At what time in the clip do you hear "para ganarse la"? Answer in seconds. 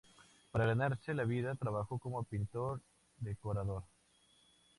0.49-1.25